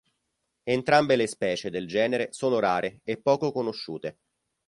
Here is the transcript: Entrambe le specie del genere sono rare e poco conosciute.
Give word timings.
Entrambe 0.63 1.15
le 1.15 1.27
specie 1.27 1.69
del 1.69 1.85
genere 1.85 2.29
sono 2.33 2.57
rare 2.57 3.01
e 3.03 3.21
poco 3.21 3.51
conosciute. 3.51 4.17